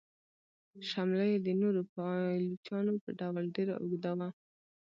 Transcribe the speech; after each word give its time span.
شمله 0.89 1.23
یې 1.31 1.37
د 1.41 1.47
نورو 1.61 1.81
پایلوچانو 1.93 2.93
په 3.03 3.09
ډول 3.19 3.43
ډیره 3.55 3.73
اوږده 3.79 4.11
وه. 4.19 4.29